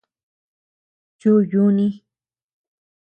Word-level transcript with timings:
Chu 1.19 1.31
yuni. 1.51 1.87